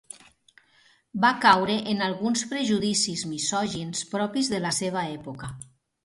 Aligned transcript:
Va 1.25 1.29
caure 1.41 1.75
en 1.91 1.99
alguns 2.05 2.41
prejudicis 2.53 3.23
misògins 3.33 4.01
propis 4.15 4.49
de 4.55 4.63
la 4.63 4.71
seva 4.79 5.05
època. 5.19 5.51